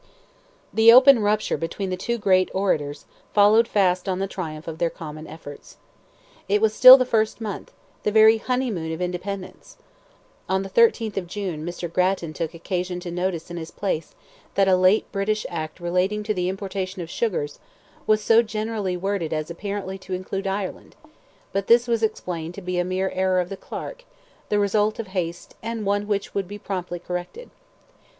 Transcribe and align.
The 0.73 0.91
open 0.91 1.19
rupture 1.19 1.57
between 1.57 1.91
the 1.91 1.95
two 1.95 2.17
great 2.17 2.49
orators 2.55 3.05
followed 3.35 3.67
fast 3.67 4.09
on 4.09 4.17
the 4.17 4.25
triumph 4.25 4.67
of 4.67 4.79
their 4.79 4.89
common 4.89 5.27
efforts. 5.27 5.77
It 6.49 6.59
was 6.59 6.73
still 6.73 6.97
the 6.97 7.05
first 7.05 7.39
month—the 7.39 8.11
very 8.11 8.37
honeymoon 8.37 8.91
of 8.93 8.99
independence. 8.99 9.77
On 10.49 10.63
the 10.63 10.71
13th 10.71 11.17
of 11.17 11.27
June, 11.27 11.63
Mr. 11.63 11.87
Grattan 11.93 12.33
took 12.33 12.55
occasion 12.55 12.99
to 13.01 13.11
notice 13.11 13.51
in 13.51 13.57
his 13.57 13.69
place, 13.69 14.15
that 14.55 14.67
a 14.67 14.75
late 14.75 15.05
British 15.11 15.45
act 15.49 15.79
relating 15.79 16.23
to 16.23 16.33
the 16.33 16.49
importation 16.49 17.03
of 17.03 17.09
sugars, 17.11 17.59
was 18.07 18.23
so 18.23 18.41
generally 18.41 18.97
worded 18.97 19.31
as 19.31 19.51
apparently 19.51 19.99
to 19.99 20.15
include 20.15 20.47
Ireland; 20.47 20.95
but 21.53 21.67
this 21.67 21.87
was 21.87 22.01
explained 22.01 22.55
to 22.55 22.61
be 22.63 22.79
a 22.79 22.83
mere 22.83 23.11
error 23.13 23.39
of 23.39 23.49
the 23.49 23.55
clerk, 23.55 24.03
the 24.49 24.57
result 24.57 24.97
of 24.97 25.09
haste, 25.09 25.53
and 25.61 25.85
one 25.85 26.07
which 26.07 26.33
would 26.33 26.47
be 26.47 26.57
promptly 26.57 26.97
corrected. 26.97 27.51